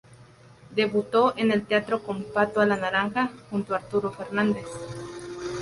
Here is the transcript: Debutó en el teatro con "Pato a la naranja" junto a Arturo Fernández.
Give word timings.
Debutó 0.73 1.35
en 1.37 1.51
el 1.51 1.67
teatro 1.67 2.01
con 2.01 2.23
"Pato 2.23 2.59
a 2.59 2.65
la 2.65 2.75
naranja" 2.75 3.29
junto 3.51 3.75
a 3.75 3.77
Arturo 3.77 4.11
Fernández. 4.11 4.65